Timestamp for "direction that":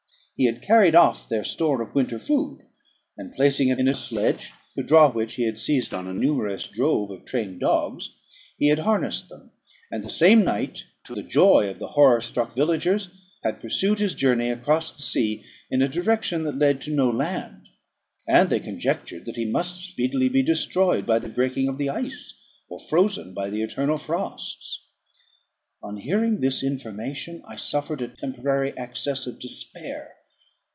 15.87-16.57